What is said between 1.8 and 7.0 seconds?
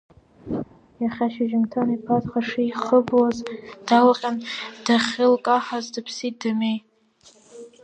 иԥацха шихыбуаз, далҟьан дахьылкаҳаз дыԥсит Дамеи…